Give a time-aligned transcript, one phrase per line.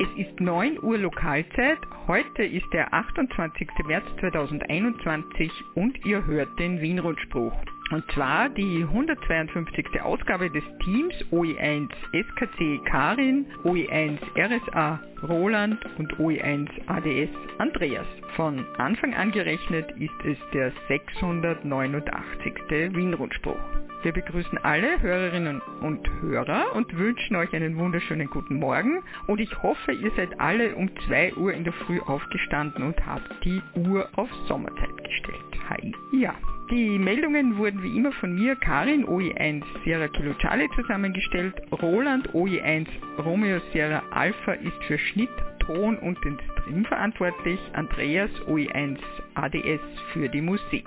[0.00, 1.78] Es ist 9 Uhr Lokalzeit.
[2.06, 3.68] Heute ist der 28.
[3.84, 7.52] März 2021 und ihr hört den Wien-Rundspruch.
[7.90, 10.02] Und zwar die 152.
[10.02, 18.06] Ausgabe des Teams OE1 SKC Karin, OE1 RSA Roland und OE1 ADS Andreas.
[18.36, 22.54] Von Anfang an gerechnet ist es der 689.
[22.94, 23.58] Wien-Rundspruch.
[24.02, 29.62] Wir begrüßen alle Hörerinnen und Hörer und wünschen euch einen wunderschönen guten Morgen und ich
[29.62, 34.08] hoffe, ihr seid alle um 2 Uhr in der Früh aufgestanden und habt die Uhr
[34.14, 35.58] auf Sommerzeit gestellt.
[35.68, 35.92] Hi.
[36.12, 36.34] Ja,
[36.70, 41.54] die Meldungen wurden wie immer von mir, Karin OE1 Sierra Kilo Charlie zusammengestellt.
[41.72, 42.86] Roland OE1
[43.18, 47.58] Romeo Sierra Alpha ist für Schnitt, Ton und den Stream verantwortlich.
[47.72, 48.98] Andreas OE1
[49.34, 49.80] ADS
[50.12, 50.84] für die Musik.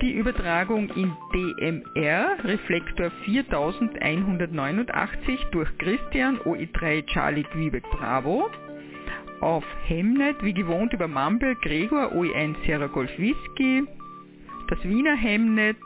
[0.00, 8.48] Die Übertragung in DMR, Reflektor 4189 durch Christian OI3 Charlie Quebec Bravo.
[9.42, 13.84] Auf Hemnet, wie gewohnt über Mumble, Gregor OI1 Sierra Golf Whisky.
[14.68, 15.76] Das Wiener Hemnet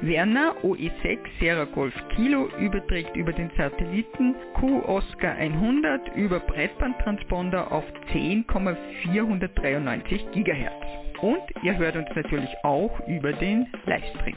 [0.00, 7.84] Werner OE6 Sierra Golf Kilo überträgt über den Satelliten Q Oscar 100 über Breitbandtransponder auf
[8.12, 10.91] 10,493 GHz.
[11.22, 14.36] Und ihr hört uns natürlich auch über den Livestream.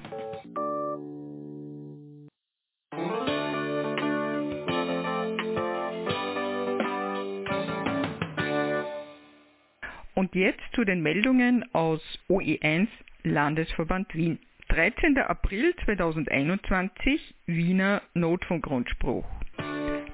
[10.13, 12.87] Und jetzt zu den Meldungen aus OE1
[13.23, 14.37] Landesverband Wien.
[14.69, 15.17] 13.
[15.17, 19.25] April 2021 Wiener Notfunkgrundspruch.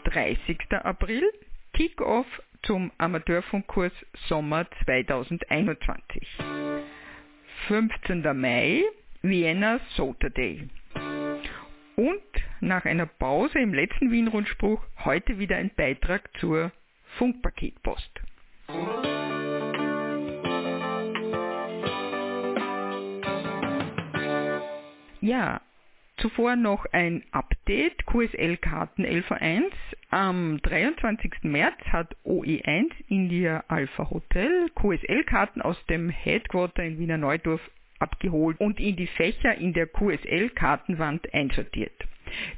[0.05, 0.57] 30.
[0.71, 1.23] April
[1.73, 2.27] Kickoff
[2.63, 3.93] zum Amateurfunkkurs
[4.27, 6.27] Sommer 2021.
[7.67, 8.21] 15.
[8.39, 8.83] Mai
[9.21, 10.67] Vienna Saturday.
[11.95, 12.21] Und
[12.59, 16.71] nach einer Pause im letzten Wien-Rundspruch heute wieder ein Beitrag zur
[17.17, 18.21] Funkpaketpost.
[25.21, 25.61] Ja,
[26.17, 29.71] zuvor noch ein Update, QSL-Karten LV1.
[30.11, 31.43] Am 23.
[31.43, 37.61] März hat OE1 India Alpha Hotel QSL-Karten aus dem Headquarter in Wiener Neudorf
[37.97, 41.93] abgeholt und in die Fächer in der QSL-Kartenwand einsortiert.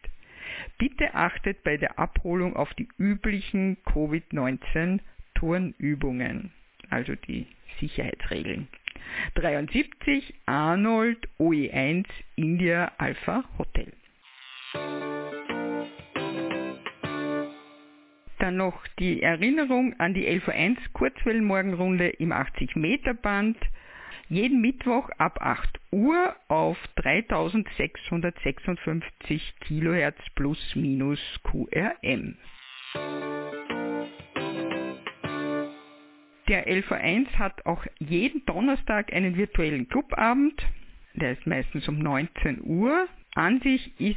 [0.79, 5.01] Bitte achtet bei der Abholung auf die üblichen Covid-19
[5.35, 6.53] Turnübungen,
[6.89, 7.47] also die
[7.81, 8.69] Sicherheitsregeln.
[9.35, 12.07] 73 Arnold OE1
[12.37, 13.93] India Alpha Hotel.
[18.39, 23.57] Dann noch die Erinnerung an die LV1 Kurzwellenmorgenrunde im 80 Meter Band.
[24.29, 32.37] Jeden Mittwoch ab 8 Uhr auf 3656 Kilohertz plus minus QRM.
[36.49, 40.65] Der LV1 hat auch jeden Donnerstag einen virtuellen Clubabend.
[41.15, 43.09] Der ist meistens um 19 Uhr.
[43.35, 44.17] An sich ist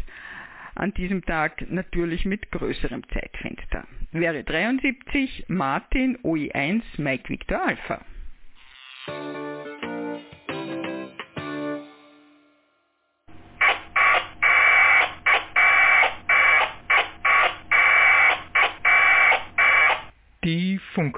[0.73, 3.87] an diesem Tag natürlich mit größerem Zeitfenster.
[4.11, 8.03] Wäre 73 Martin OE1 Mike Victor Alpha.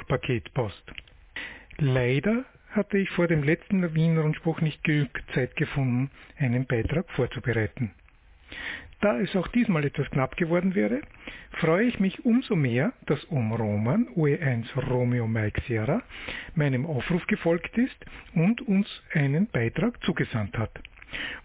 [0.07, 0.93] Die Funkpaketpost.
[1.79, 7.91] Leider hatte ich vor dem letzten Wiener Rundspruch nicht genug Zeit gefunden, einen Beitrag vorzubereiten.
[9.01, 11.01] Da es auch diesmal etwas knapp geworden wäre,
[11.59, 16.01] freue ich mich umso mehr, dass um Roman OE1 Romeo Mike Sierra
[16.55, 20.71] meinem Aufruf gefolgt ist und uns einen Beitrag zugesandt hat.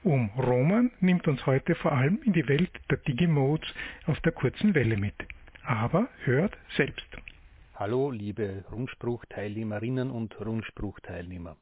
[0.04, 3.68] Um Roman nimmt uns heute vor allem in die Welt der Digimodes
[4.06, 5.14] auf der kurzen Welle mit.
[5.64, 7.06] Aber hört selbst.
[7.84, 11.56] Hallo, liebe Rundspruchteilnehmerinnen und Rundspruchteilnehmer.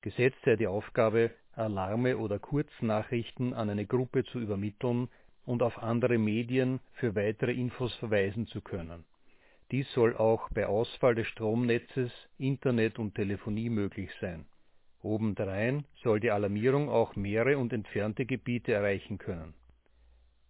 [0.00, 5.10] Gesetzt sei die Aufgabe, Alarme oder Kurznachrichten an eine Gruppe zu übermitteln
[5.44, 9.04] und auf andere Medien für weitere Infos verweisen zu können.
[9.70, 14.46] Dies soll auch bei Ausfall des Stromnetzes, Internet und Telefonie möglich sein.
[15.02, 19.52] Obendrein soll die Alarmierung auch mehrere und entfernte Gebiete erreichen können.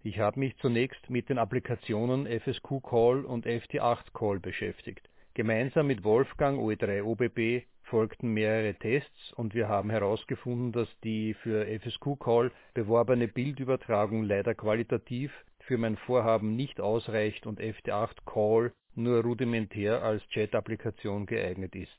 [0.03, 5.07] Ich habe mich zunächst mit den Applikationen FSQ Call und FT8 Call beschäftigt.
[5.35, 11.67] Gemeinsam mit Wolfgang OE3 OBB folgten mehrere Tests und wir haben herausgefunden, dass die für
[11.67, 19.23] FSQ Call beworbene Bildübertragung leider qualitativ für mein Vorhaben nicht ausreicht und FT8 Call nur
[19.23, 21.95] rudimentär als Chat-Applikation geeignet ist.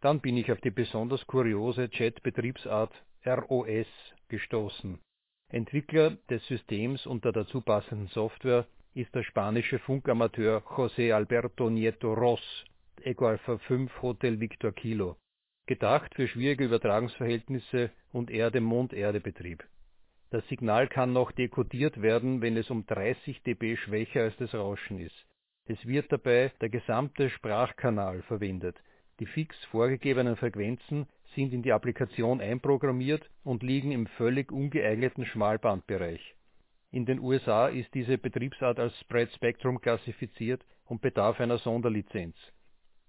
[0.00, 2.92] Dann bin ich auf die besonders kuriose Chat-Betriebsart
[3.26, 3.88] ROS
[4.28, 5.00] gestoßen.
[5.48, 12.14] Entwickler des Systems und der dazu passenden Software ist der spanische Funkamateur José Alberto Nieto
[12.14, 12.64] Ross,
[13.02, 15.16] Eco Alpha 5 Hotel Victor Kilo,
[15.66, 19.62] gedacht für schwierige Übertragungsverhältnisse und Erde-Mond-Erde-Betrieb.
[20.30, 24.98] Das Signal kann noch dekodiert werden, wenn es um 30 dB schwächer als das Rauschen
[24.98, 25.26] ist.
[25.66, 28.76] Es wird dabei der gesamte Sprachkanal verwendet.
[29.20, 36.34] Die fix vorgegebenen Frequenzen sind in die Applikation einprogrammiert und liegen im völlig ungeeigneten Schmalbandbereich.
[36.90, 42.36] In den USA ist diese Betriebsart als Spread Spectrum klassifiziert und bedarf einer Sonderlizenz.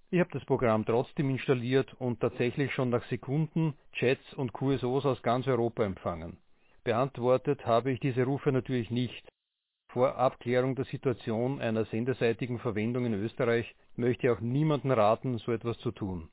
[0.10, 5.22] Ich habe das Programm trotzdem installiert und tatsächlich schon nach Sekunden Chats und QSOs aus
[5.22, 6.38] ganz Europa empfangen.
[6.84, 9.30] Beantwortet habe ich diese Rufe natürlich nicht.
[9.90, 15.52] Vor Abklärung der Situation einer senderseitigen Verwendung in Österreich möchte ich auch niemanden raten, so
[15.52, 16.30] etwas zu tun.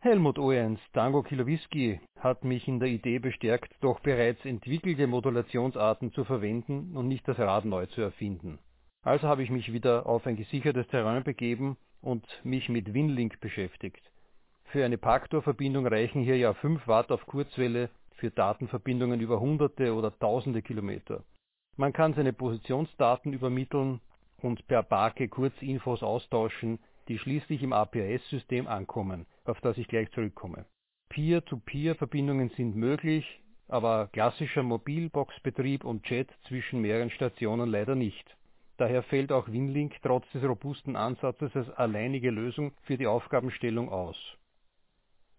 [0.00, 6.12] Helmut Oehens, Tango Kilo Whisky, hat mich in der Idee bestärkt, doch bereits entwickelte Modulationsarten
[6.12, 8.58] zu verwenden und nicht das Rad neu zu erfinden.
[9.02, 14.02] Also habe ich mich wieder auf ein gesichertes Terrain begeben und mich mit Winlink beschäftigt.
[14.66, 20.16] Für eine Paktor-Verbindung reichen hier ja 5 Watt auf Kurzwelle für Datenverbindungen über hunderte oder
[20.18, 21.24] tausende Kilometer.
[21.76, 24.00] Man kann seine Positionsdaten übermitteln
[24.42, 30.66] und per Barke Kurzinfos austauschen, die schließlich im APS-System ankommen, auf das ich gleich zurückkomme.
[31.08, 38.36] Peer-to-Peer-Verbindungen sind möglich, aber klassischer Mobilboxbetrieb und Chat zwischen mehreren Stationen leider nicht.
[38.76, 44.16] Daher fällt auch Winlink trotz des robusten Ansatzes als alleinige Lösung für die Aufgabenstellung aus.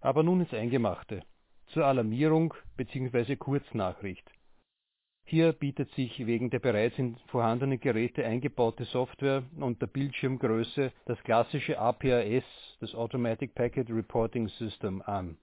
[0.02, 1.22] Aber nun ins Eingemachte
[1.68, 3.36] zur Alarmierung bzw.
[3.36, 4.32] Kurznachricht.
[5.30, 11.22] Hier bietet sich wegen der bereits in vorhandenen Geräte eingebaute Software und der Bildschirmgröße das
[11.26, 12.46] klassische APRS,
[12.80, 15.38] das Automatic Packet Reporting System, an.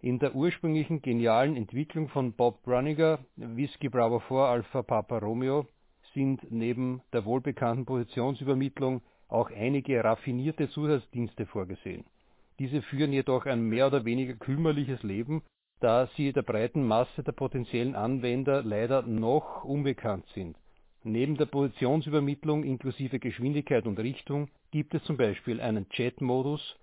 [0.00, 5.64] In der ursprünglichen genialen Entwicklung von Bob Bruniger, Whiskey Bravo 4 Alpha Papa Romeo,
[6.12, 12.04] sind neben der wohlbekannten Positionsübermittlung auch einige raffinierte Zusatzdienste vorgesehen.
[12.58, 15.44] Diese führen jedoch ein mehr oder weniger kümmerliches Leben
[15.80, 20.56] da sie der breiten Masse der potenziellen Anwender leider noch unbekannt sind.
[21.02, 26.76] Neben der Positionsübermittlung inklusive Geschwindigkeit und Richtung gibt es zum Beispiel einen Chat-Modus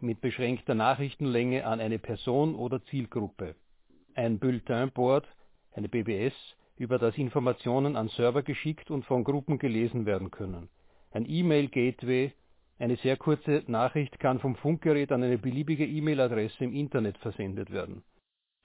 [0.00, 3.56] mit beschränkter Nachrichtenlänge an eine Person oder Zielgruppe,
[4.14, 5.26] ein Bulletin-Board,
[5.72, 6.34] eine BBS,
[6.76, 10.68] über das Informationen an Server geschickt und von Gruppen gelesen werden können,
[11.10, 12.32] ein E-Mail-Gateway,
[12.78, 18.04] eine sehr kurze Nachricht kann vom Funkgerät an eine beliebige E-Mail-Adresse im Internet versendet werden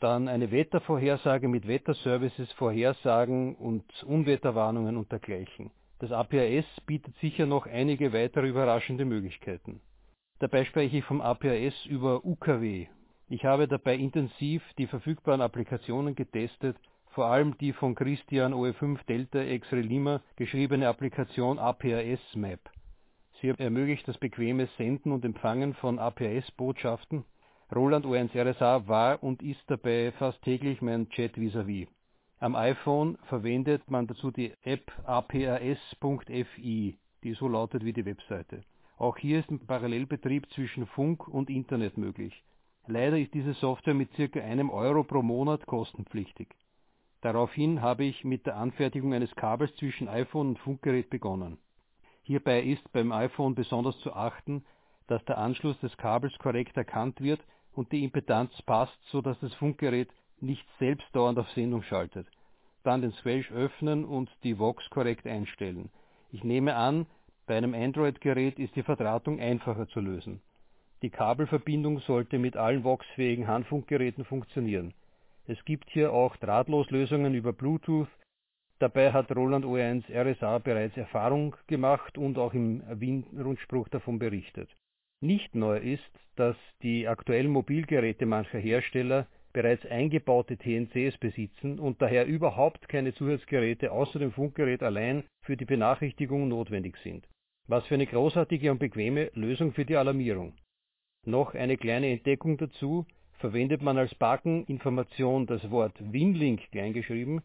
[0.02, 5.72] dann eine Wettervorhersage mit Wetterservices, Vorhersagen und Unwetterwarnungen und dergleichen.
[6.00, 9.82] Das APRS bietet sicher noch einige weitere überraschende Möglichkeiten.
[10.40, 12.88] Dabei spreche ich vom APRS über UKW.
[13.30, 16.76] Ich habe dabei intensiv die verfügbaren Applikationen getestet,
[17.12, 22.60] vor allem die von Christian OE5 Delta X-Ray Lima geschriebene Applikation APRS Map.
[23.40, 27.24] Sie ermöglicht das bequeme Senden und Empfangen von APRS-Botschaften
[27.74, 31.88] Roland O1 RSA war und ist dabei fast täglich mein Chat vis-à-vis.
[32.40, 38.66] Am iPhone verwendet man dazu die App apras.fi, die so lautet wie die Webseite.
[38.98, 42.44] Auch hier ist ein Parallelbetrieb zwischen Funk und Internet möglich.
[42.88, 46.50] Leider ist diese Software mit circa einem Euro pro Monat kostenpflichtig.
[47.22, 51.58] Daraufhin habe ich mit der Anfertigung eines Kabels zwischen iPhone und Funkgerät begonnen.
[52.24, 54.66] Hierbei ist beim iPhone besonders zu achten,
[55.08, 57.40] dass der Anschluss des Kabels korrekt erkannt wird
[57.74, 60.10] und die Impedanz passt, so dass das Funkgerät
[60.40, 62.28] nicht selbst dauernd auf Sendung schaltet.
[62.84, 65.90] Dann den Swelch öffnen und die Vox korrekt einstellen.
[66.32, 67.06] Ich nehme an,
[67.46, 70.42] bei einem Android-Gerät ist die Verdrahtung einfacher zu lösen.
[71.02, 74.94] Die Kabelverbindung sollte mit allen Vox-fähigen Handfunkgeräten funktionieren.
[75.48, 78.08] Es gibt hier auch Drahtloslösungen über Bluetooth.
[78.80, 84.70] Dabei hat Roland O1 RSA bereits Erfahrung gemacht und auch im Wien-Rundspruch davon berichtet.
[85.24, 92.26] Nicht neu ist, dass die aktuellen Mobilgeräte mancher Hersteller bereits eingebaute TNCs besitzen und daher
[92.26, 97.28] überhaupt keine Zusatzgeräte außer dem Funkgerät allein für die Benachrichtigung notwendig sind.
[97.68, 100.54] Was für eine großartige und bequeme Lösung für die Alarmierung.
[101.26, 107.42] Noch eine kleine Entdeckung dazu, verwendet man als Bakeninformation das Wort Winlink kleingeschrieben,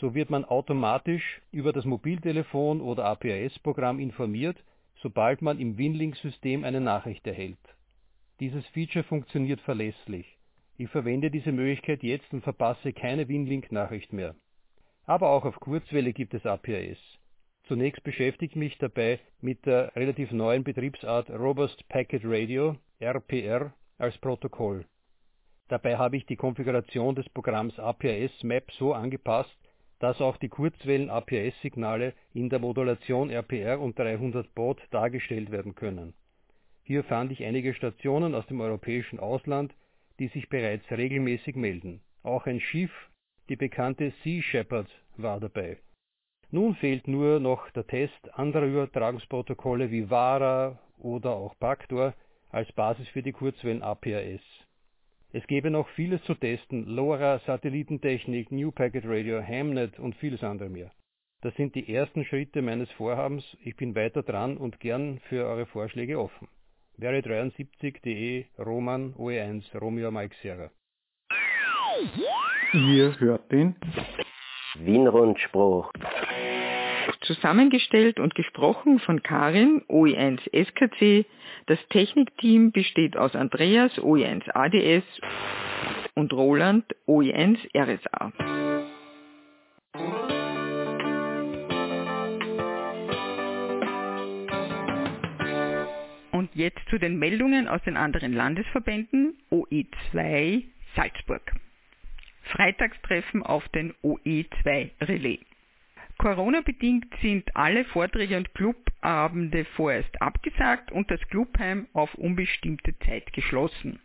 [0.00, 4.56] so wird man automatisch über das Mobiltelefon oder APRS-Programm informiert,
[5.02, 7.58] sobald man im Winlink-System eine Nachricht erhält.
[8.40, 10.38] Dieses Feature funktioniert verlässlich.
[10.76, 14.34] Ich verwende diese Möglichkeit jetzt und verpasse keine Winlink-Nachricht mehr.
[15.06, 16.98] Aber auch auf Kurzwelle gibt es APRS.
[17.64, 24.86] Zunächst beschäftigt mich dabei mit der relativ neuen Betriebsart Robust Packet Radio RPR als Protokoll.
[25.68, 29.54] Dabei habe ich die Konfiguration des Programms APRS Map so angepasst,
[29.98, 36.14] dass auch die Kurzwellen-APS-Signale in der Modulation RPR und 300 Baud dargestellt werden können.
[36.84, 39.74] Hier fand ich einige Stationen aus dem europäischen Ausland,
[40.18, 42.00] die sich bereits regelmäßig melden.
[42.22, 42.92] Auch ein Schiff,
[43.48, 45.78] die bekannte Sea Shepherd, war dabei.
[46.50, 52.14] Nun fehlt nur noch der Test anderer Übertragungsprotokolle wie VARA oder auch Backdoor
[52.50, 54.40] als Basis für die Kurzwellen APRS.
[55.30, 60.70] Es gäbe noch vieles zu testen, LoRa, Satellitentechnik, New Packet Radio, Hamnet und vieles andere
[60.70, 60.90] mehr.
[61.42, 63.44] Das sind die ersten Schritte meines Vorhabens.
[63.62, 66.48] Ich bin weiter dran und gern für eure Vorschläge offen.
[66.96, 70.70] Wäre 73.de Roman OE1 Romeo Mike Sierra.
[72.72, 73.76] Ihr hört den
[74.76, 75.92] Wienrundspruch.
[77.28, 81.26] Zusammengestellt und gesprochen von Karin, OE1 SKC.
[81.66, 85.04] Das Technikteam besteht aus Andreas, OE1 ADS
[86.14, 88.32] und Roland, OE1 RSA.
[96.32, 100.64] Und jetzt zu den Meldungen aus den anderen Landesverbänden OE2
[100.96, 101.42] Salzburg.
[102.44, 105.40] Freitagstreffen auf den OE2 Relais.
[106.18, 114.00] Corona-bedingt sind alle Vorträge und Clubabende vorerst abgesagt und das Clubheim auf unbestimmte Zeit geschlossen.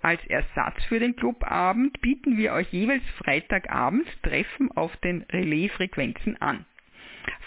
[0.00, 6.64] Als Ersatz für den Clubabend bieten wir euch jeweils Freitagabend Treffen auf den Relaisfrequenzen an.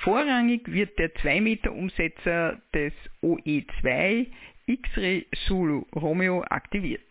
[0.03, 4.27] Vorrangig wird der 2 Meter Umsetzer des OE2
[4.65, 7.01] X-Ray Zulu Romeo aktiviert.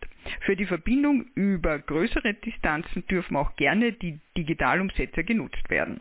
[0.41, 5.99] Für die Verbindung über größere Distanzen dürfen auch gerne die Digitalumsetzer genutzt werden.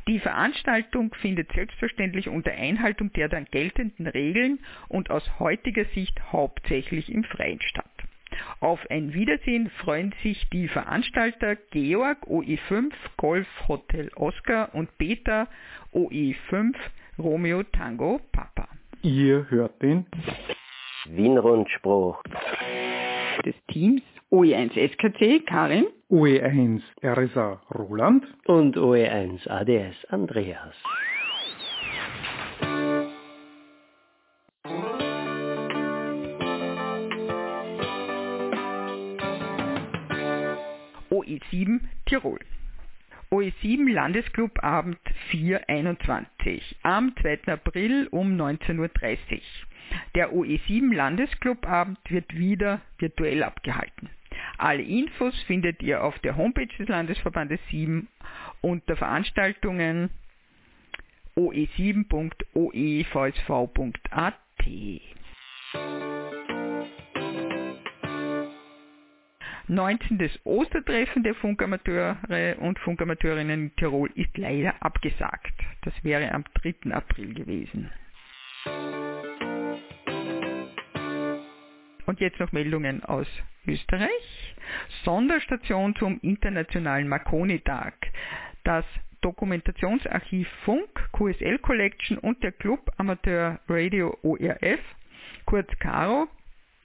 [0.07, 4.59] Die Veranstaltung findet selbstverständlich unter Einhaltung der dann geltenden Regeln
[4.89, 7.85] und aus heutiger Sicht hauptsächlich im Freien statt.
[8.61, 15.48] Auf ein Wiedersehen freuen sich die Veranstalter Georg OE5 Golf Hotel Oscar und Peter
[15.92, 16.74] OE5
[17.18, 18.68] Romeo Tango Papa.
[19.03, 20.07] Ihr hört den
[21.07, 22.22] Wienrundspruch
[23.44, 30.74] des Teams OE1 SKC Karin, OE1 RSA Roland und OE1 ADS Andreas.
[41.29, 42.38] OE7 Tirol.
[43.31, 44.99] OE7 Landesclubabend
[45.31, 47.53] 421 am 2.
[47.53, 48.88] April um 19.30 Uhr.
[50.14, 54.09] Der OE7 Landesclubabend wird wieder virtuell abgehalten.
[54.57, 58.09] Alle Infos findet ihr auf der Homepage des Landesverbandes 7
[58.62, 60.09] unter Veranstaltungen
[61.37, 64.35] oe7.oevsv.at.
[69.69, 70.31] 19.
[70.45, 72.17] Ostertreffen der Funkamateure
[72.61, 75.53] und Funkamateurinnen in Tirol ist leider abgesagt.
[75.83, 76.91] Das wäre am 3.
[76.91, 77.91] April gewesen.
[82.07, 83.27] Und jetzt noch Meldungen aus
[83.67, 84.55] Österreich.
[85.05, 87.95] Sonderstation zum Internationalen Marconi-Tag.
[88.65, 88.87] Das
[89.21, 94.81] Dokumentationsarchiv Funk, QSL Collection und der Club Amateur Radio ORF,
[95.45, 96.29] kurz CARO,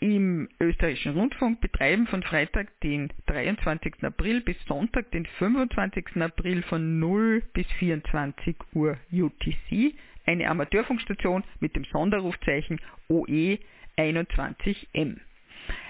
[0.04, 4.04] im österreichischen Rundfunk betreiben von Freitag, den 23.
[4.04, 6.22] April bis Sonntag, den 25.
[6.22, 13.60] April von 0 bis 24 Uhr UTC eine Amateurfunkstation mit dem Sonderrufzeichen OE
[13.98, 15.22] 21M.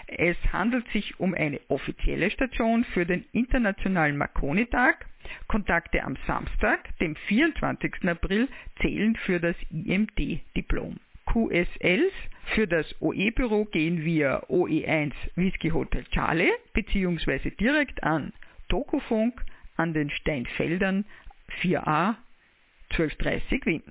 [0.05, 5.07] Es handelt sich um eine offizielle Station für den Internationalen Marconi-Tag.
[5.47, 8.07] Kontakte am Samstag, dem 24.
[8.07, 8.47] April,
[8.79, 10.99] zählen für das IMD-Diplom.
[11.25, 12.13] QSLs
[12.47, 17.51] für das OE-Büro gehen via OE1 Whisky Hotel Charlie bzw.
[17.51, 18.33] direkt an
[18.69, 19.41] Tokufunk
[19.77, 21.05] an den Steinfeldern
[21.61, 22.15] 4a
[22.91, 23.83] 1230 Wien.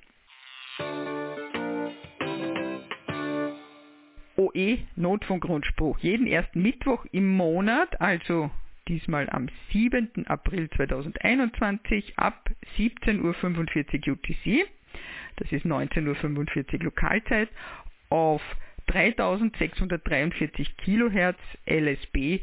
[4.35, 8.49] OE Notfunkrundspruch jeden ersten Mittwoch im Monat, also
[8.87, 10.25] diesmal am 7.
[10.27, 14.67] April 2021 ab 17.45 Uhr UTC
[15.37, 17.49] das ist 19.45 Uhr Lokalzeit,
[18.13, 18.43] auf
[18.87, 22.41] 3643 kHz LSB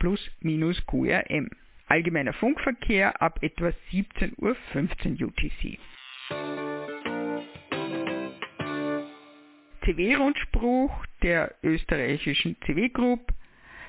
[0.00, 1.48] plus minus QRM.
[1.86, 5.78] Allgemeiner Funkverkehr ab etwa 17.15 Uhr UTC.
[9.84, 13.32] CW-Rundspruch der österreichischen CW Group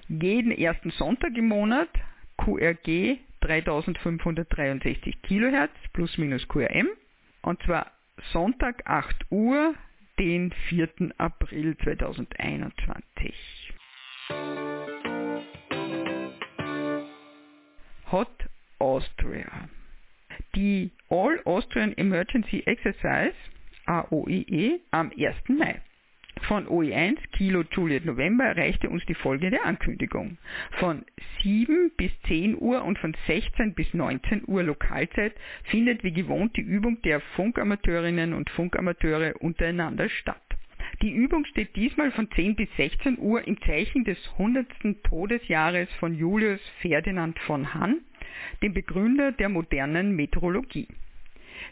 [0.08, 1.90] jeden ersten Sonntag im Monat
[2.38, 6.90] QRG 3563 kHz plus minus QRM
[7.42, 7.92] und zwar
[8.32, 9.74] Sonntag 8 Uhr,
[10.20, 10.88] den 4.
[11.18, 13.34] April 2021.
[18.12, 18.28] Hot
[18.80, 19.70] Austria.
[20.56, 23.34] Die All Austrian Emergency Exercise
[23.86, 25.36] AOIE am 1.
[25.50, 25.82] Mai.
[26.42, 30.38] Von OE1 Kilo Juliet November erreichte uns die folgende Ankündigung.
[30.80, 31.06] Von
[31.42, 35.34] 7 bis 10 Uhr und von 16 bis 19 Uhr Lokalzeit
[35.66, 40.42] findet wie gewohnt die Übung der Funkamateurinnen und Funkamateure untereinander statt.
[41.02, 44.68] Die Übung steht diesmal von 10 bis 16 Uhr im Zeichen des 100.
[45.04, 48.02] Todesjahres von Julius Ferdinand von Hann,
[48.62, 50.88] dem Begründer der modernen Meteorologie.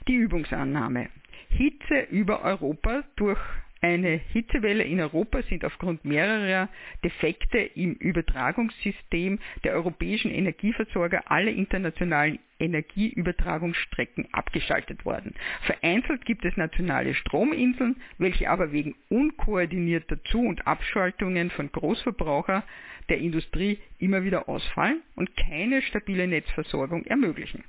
[0.08, 1.10] Die Übungsannahme.
[1.50, 3.40] Hitze über Europa durch
[3.82, 6.70] eine Hitzewelle in Europa sind aufgrund mehrerer
[7.04, 15.34] Defekte im Übertragungssystem der europäischen Energieversorger alle internationalen Energieübertragungsstrecken abgeschaltet worden.
[15.64, 22.64] Vereinzelt gibt es nationale Strominseln, welche aber wegen unkoordinierter Zu- und Abschaltungen von Großverbraucher
[23.10, 27.64] der Industrie immer wieder ausfallen und keine stabile Netzversorgung ermöglichen.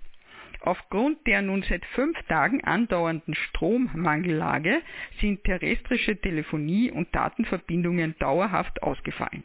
[0.65, 4.81] Aufgrund der nun seit fünf Tagen andauernden Strommangellage
[5.21, 9.43] sind terrestrische Telefonie und Datenverbindungen dauerhaft ausgefallen.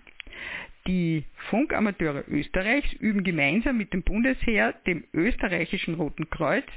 [0.86, 6.68] Die Funkamateure Österreichs üben gemeinsam mit dem Bundesheer, dem österreichischen Roten Kreuz,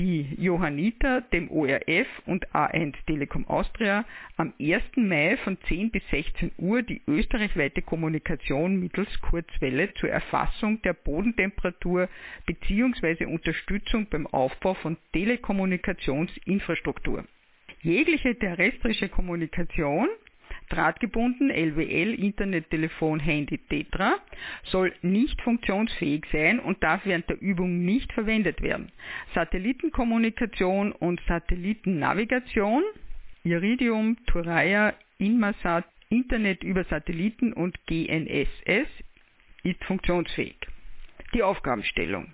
[0.00, 4.06] die Johanniter, dem ORF und A1 Telekom Austria
[4.38, 4.82] am 1.
[4.96, 12.08] Mai von 10 bis 16 Uhr die österreichweite Kommunikation mittels Kurzwelle zur Erfassung der Bodentemperatur
[12.46, 13.26] bzw.
[13.26, 17.26] Unterstützung beim Aufbau von Telekommunikationsinfrastruktur.
[17.82, 20.08] Jegliche terrestrische Kommunikation
[20.70, 24.16] drahtgebunden, LWL, Internet, Telefon, Handy, Tetra,
[24.64, 28.90] soll nicht funktionsfähig sein und darf während der Übung nicht verwendet werden.
[29.34, 32.82] Satellitenkommunikation und Satellitennavigation,
[33.44, 38.88] Iridium, Thuraya, Inmarsat, Internet über Satelliten und GNSS
[39.62, 40.56] ist funktionsfähig.
[41.34, 42.32] Die Aufgabenstellung.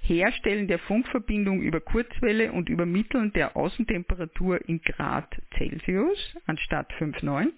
[0.00, 7.48] Herstellen der Funkverbindung über Kurzwelle und Übermitteln der Außentemperatur in Grad Celsius anstatt 5,9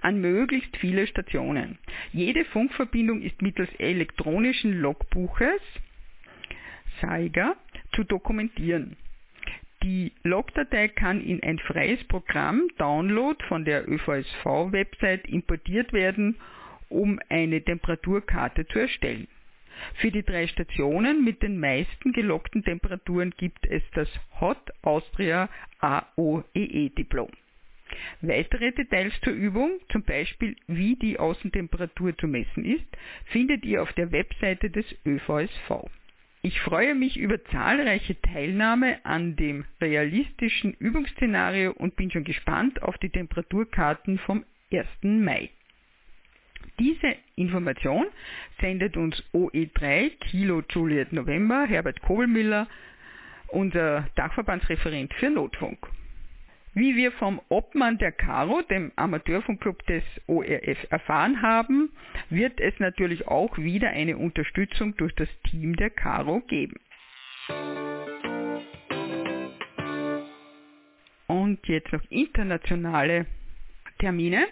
[0.00, 1.78] an möglichst viele Stationen.
[2.12, 5.60] Jede Funkverbindung ist mittels elektronischen Logbuches
[7.00, 7.56] Saiga
[7.94, 8.96] zu dokumentieren.
[9.82, 16.36] Die Logdatei kann in ein freies Programm Download von der ÖVSV-Website importiert werden,
[16.88, 19.26] um eine Temperaturkarte zu erstellen.
[19.94, 24.08] Für die drei Stationen mit den meisten geloggten Temperaturen gibt es das
[24.40, 25.48] Hot Austria
[25.80, 27.30] AOEE Diplom.
[28.20, 32.86] Weitere Details zur Übung, zum Beispiel wie die Außentemperatur zu messen ist,
[33.26, 35.88] findet ihr auf der Webseite des ÖVSV.
[36.44, 42.98] Ich freue mich über zahlreiche Teilnahme an dem realistischen Übungsszenario und bin schon gespannt auf
[42.98, 44.86] die Temperaturkarten vom 1.
[45.02, 45.50] Mai.
[46.78, 48.06] Diese Information
[48.60, 52.66] sendet uns OE3 Kilo Juliet November Herbert Kobelmüller,
[53.48, 55.86] unser Dachverbandsreferent für Notfunk.
[56.74, 61.92] Wie wir vom Obmann der Caro, dem Amateurfunkclub des ORF, erfahren haben,
[62.30, 66.80] wird es natürlich auch wieder eine Unterstützung durch das Team der Caro geben.
[71.26, 73.26] Und jetzt noch internationale
[73.98, 74.46] Termine.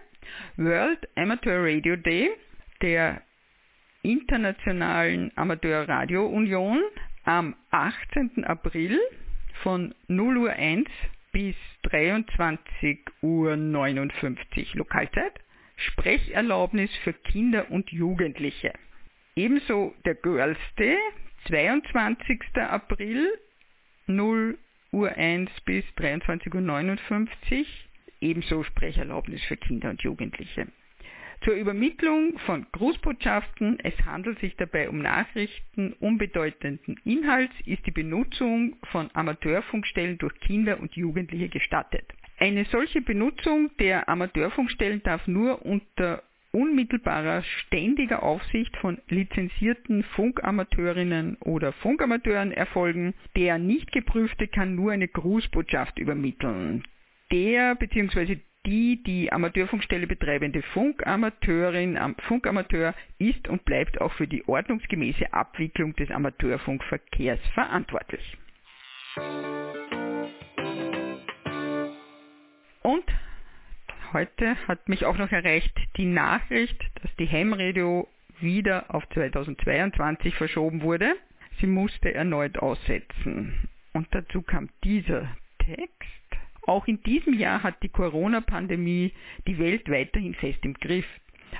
[0.56, 2.30] World Amateur Radio Day
[2.82, 3.22] der
[4.02, 6.82] Internationalen Amateur Radio Union
[7.24, 8.44] am 18.
[8.44, 8.98] April
[9.62, 10.88] von 0 Uhr 1
[11.32, 11.54] bis
[11.84, 13.56] 23.59 Uhr
[14.74, 15.32] Lokalzeit.
[15.76, 18.72] Sprecherlaubnis für Kinder und Jugendliche.
[19.36, 20.96] Ebenso der Girls Day,
[21.48, 22.40] 22.
[22.56, 23.28] April,
[24.06, 24.58] 0
[24.92, 27.66] Uhr 1 bis 23.59 Uhr.
[28.20, 30.66] Ebenso Sprecherlaubnis für Kinder und Jugendliche.
[31.42, 38.76] Zur Übermittlung von Grußbotschaften, es handelt sich dabei um Nachrichten unbedeutenden Inhalts, ist die Benutzung
[38.90, 42.04] von Amateurfunkstellen durch Kinder und Jugendliche gestattet.
[42.38, 51.72] Eine solche Benutzung der Amateurfunkstellen darf nur unter unmittelbarer ständiger Aufsicht von lizenzierten Funkamateurinnen oder
[51.72, 53.14] Funkamateuren erfolgen.
[53.36, 56.82] Der nicht geprüfte kann nur eine Grußbotschaft übermitteln.
[57.32, 65.32] Der bzw die die Amateurfunkstelle betreibende Funkamateurin, Funkamateur ist und bleibt auch für die ordnungsgemäße
[65.32, 68.36] Abwicklung des Amateurfunkverkehrs verantwortlich.
[72.82, 73.04] Und
[74.12, 78.08] heute hat mich auch noch erreicht die Nachricht, dass die Hemradio
[78.40, 81.14] wieder auf 2022 verschoben wurde.
[81.60, 83.68] Sie musste erneut aussetzen.
[83.92, 86.19] Und dazu kam dieser Text.
[86.66, 89.12] Auch in diesem Jahr hat die Corona-Pandemie
[89.46, 91.06] die Welt weiterhin fest im Griff.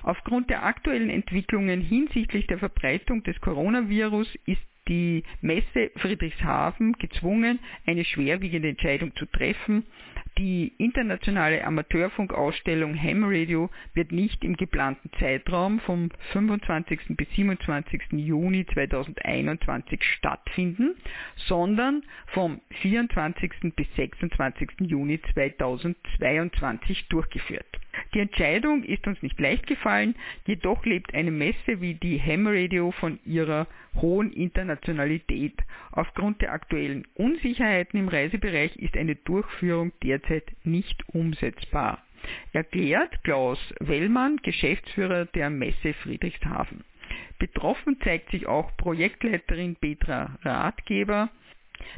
[0.03, 8.05] Aufgrund der aktuellen Entwicklungen hinsichtlich der Verbreitung des Coronavirus ist die Messe Friedrichshafen gezwungen, eine
[8.05, 9.87] schwerwiegende Entscheidung zu treffen.
[10.41, 16.99] Die internationale Amateurfunkausstellung Ham Radio wird nicht im geplanten Zeitraum vom 25.
[17.11, 18.05] bis 27.
[18.13, 20.95] Juni 2021 stattfinden,
[21.37, 23.75] sondern vom 24.
[23.77, 24.71] bis 26.
[24.81, 27.79] Juni 2022 durchgeführt.
[28.15, 30.15] Die Entscheidung ist uns nicht leicht gefallen,
[30.47, 35.55] jedoch lebt eine Messe wie die Ham Radio von ihrer hohen Internationalität.
[35.93, 40.30] Aufgrund der aktuellen Unsicherheiten im Reisebereich ist eine Durchführung derzeit
[40.65, 42.03] nicht umsetzbar.
[42.53, 46.85] Erklärt Klaus Wellmann, Geschäftsführer der Messe Friedrichshafen.
[47.39, 51.31] Betroffen zeigt sich auch Projektleiterin Petra Ratgeber.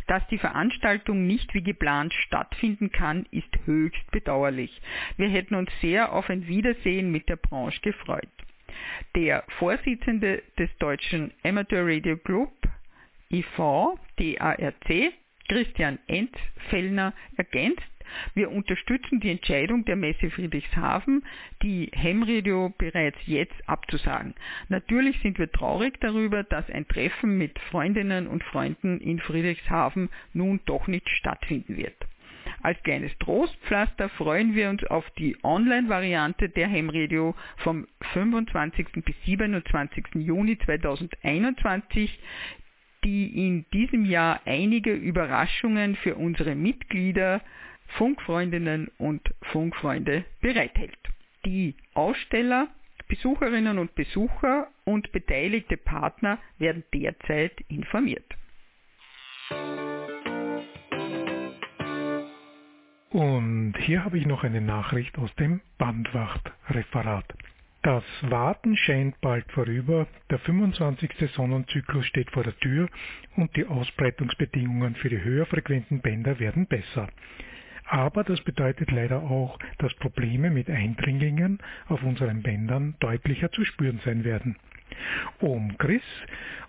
[0.07, 4.81] Dass die Veranstaltung nicht wie geplant stattfinden kann, ist höchst bedauerlich.
[5.16, 8.29] Wir hätten uns sehr auf ein Wiedersehen mit der Branche gefreut.
[9.16, 12.53] Der Vorsitzende des Deutschen Amateur Radio Group
[13.31, 15.12] IV, DARC,
[15.49, 17.83] Christian Enzfellner, ergänzt,
[18.35, 21.25] wir unterstützen die Entscheidung der Messe Friedrichshafen,
[21.62, 24.35] die Hemradio bereits jetzt abzusagen.
[24.68, 30.61] Natürlich sind wir traurig darüber, dass ein Treffen mit Freundinnen und Freunden in Friedrichshafen nun
[30.66, 31.96] doch nicht stattfinden wird.
[32.62, 38.87] Als kleines Trostpflaster freuen wir uns auf die Online-Variante der Hemradio vom 25.
[39.05, 40.05] bis 27.
[40.14, 42.18] Juni 2021,
[43.05, 47.42] die in diesem Jahr einige Überraschungen für unsere Mitglieder
[47.96, 50.98] Funkfreundinnen und Funkfreunde bereithält.
[51.44, 52.68] Die Aussteller,
[53.09, 58.24] Besucherinnen und Besucher und beteiligte Partner werden derzeit informiert.
[63.11, 67.26] Und hier habe ich noch eine Nachricht aus dem Bandwachtreferat.
[67.83, 71.11] Das Warten scheint bald vorüber, der 25.
[71.35, 72.88] Sonnenzyklus steht vor der Tür
[73.37, 77.09] und die Ausbreitungsbedingungen für die höherfrequenten Bänder werden besser.
[77.92, 84.00] Aber das bedeutet leider auch, dass Probleme mit Eindringlingen auf unseren Bändern deutlicher zu spüren
[84.02, 84.57] sein werden.
[85.40, 86.02] Ohm Chris,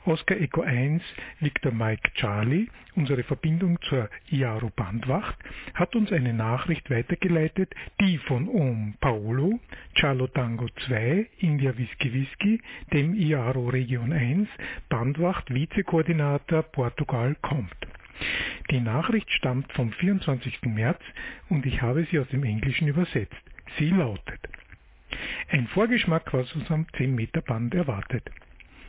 [0.03, 1.01] Oscar Echo 1,
[1.39, 5.37] Victor Mike Charlie, unsere Verbindung zur IARO Bandwacht,
[5.73, 9.61] hat uns eine Nachricht weitergeleitet, die von Ohm Paolo,
[9.95, 14.49] Charlo Tango 2, India Whisky Whisky, dem IARO Region 1,
[14.89, 17.77] Bandwacht Vizekoordinator Portugal kommt.
[18.71, 20.61] Die Nachricht stammt vom 24.
[20.63, 21.01] März
[21.49, 23.35] und ich habe sie aus dem Englischen übersetzt.
[23.77, 24.39] Sie lautet
[25.49, 28.29] ein Vorgeschmack, was uns am 10 Meter Band erwartet.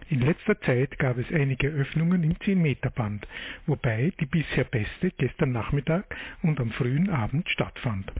[0.09, 3.27] In letzter Zeit gab es einige Öffnungen im 10 Meter Band,
[3.67, 6.05] wobei die bisher beste gestern Nachmittag
[6.43, 8.13] und am frühen Abend stattfand.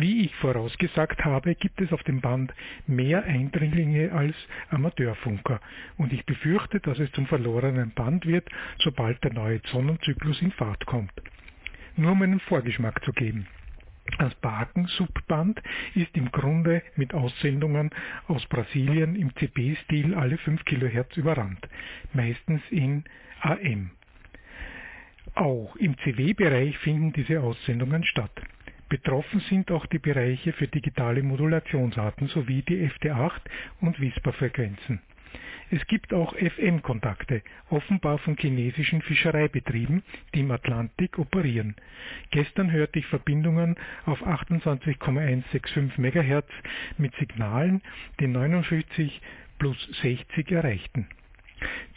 [0.00, 2.54] Wie ich vorausgesagt habe, gibt es auf dem Band
[2.86, 4.34] mehr Eindringlinge als
[4.70, 5.60] Amateurfunker
[5.98, 10.86] und ich befürchte, dass es zum verlorenen Band wird, sobald der neue Sonnenzyklus in Fahrt
[10.86, 11.12] kommt.
[11.96, 13.46] Nur um einen Vorgeschmack zu geben.
[14.18, 15.60] Das Baken-Subband
[15.94, 17.90] ist im Grunde mit Aussendungen
[18.26, 21.68] aus Brasilien im CB-Stil alle 5 kHz überrannt,
[22.14, 23.04] meistens in
[23.42, 23.90] AM.
[25.34, 28.32] Auch im CW-Bereich finden diese Aussendungen statt.
[28.90, 33.40] Betroffen sind auch die Bereiche für digitale Modulationsarten sowie die FT8
[33.80, 35.00] und WISPA-Frequenzen.
[35.70, 40.02] Es gibt auch FM-Kontakte, offenbar von chinesischen Fischereibetrieben,
[40.34, 41.76] die im Atlantik operieren.
[42.32, 43.76] Gestern hörte ich Verbindungen
[44.06, 46.48] auf 28,165 MHz
[46.98, 47.82] mit Signalen,
[48.18, 49.22] die 59
[49.60, 51.06] plus 60 erreichten.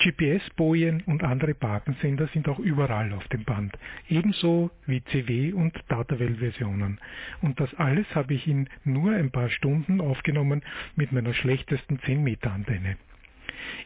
[0.04, 3.74] GPS-Bojen und andere Bakensender sind auch überall auf dem Band,
[4.10, 7.00] ebenso wie CW- und Datawell-Versionen.
[7.42, 10.62] Und das alles habe ich in nur ein paar Stunden aufgenommen
[10.98, 12.98] mit meiner schlechtesten 10-Meter-Antenne.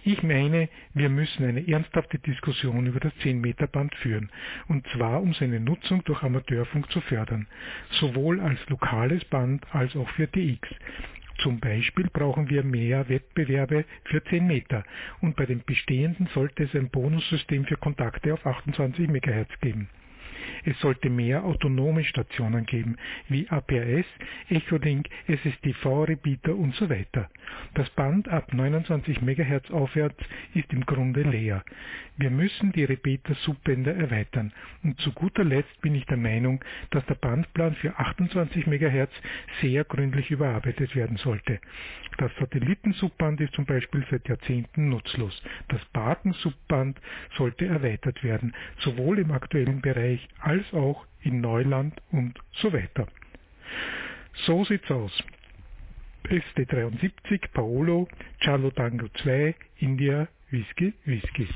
[0.04, 4.32] Ich meine, wir müssen eine ernsthafte Diskussion über das 10-Meter-Band führen,
[4.68, 7.46] und zwar um seine Nutzung durch Amateurfunk zu fördern,
[7.92, 10.68] sowohl als lokales Band als auch für DX.
[11.48, 14.84] Zum Beispiel brauchen wir mehr Wettbewerbe für 10 Meter
[15.22, 19.88] und bei den bestehenden sollte es ein Bonussystem für Kontakte auf 28 MHz geben.
[20.66, 22.98] Es sollte mehr autonome Stationen geben,
[23.30, 24.06] wie APRS,
[24.50, 27.30] Echolink, SSTV-Repeater und so weiter.
[27.74, 30.18] Das Band ab 29 MHz aufwärts
[30.54, 31.64] ist im Grunde leer.
[32.18, 34.52] Wir müssen die Repeater-Subbänder erweitern.
[34.84, 39.12] Und zu guter Letzt bin ich der Meinung, dass der Bandplan für 28 MHz
[39.62, 41.60] sehr gründlich überarbeitet werden sollte.
[42.18, 45.42] Das Satellitensubband ist zum Beispiel seit Jahrzehnten nutzlos.
[45.68, 47.00] Das Baken-Subband
[47.38, 53.08] sollte erweitert werden, sowohl im aktuellen Bereich als auch in Neuland und so weiter.
[54.46, 55.12] So sieht's aus.
[56.26, 58.08] ST73 Paolo,
[58.40, 61.48] Charlo Tango 2, India, Whisky, Whisky.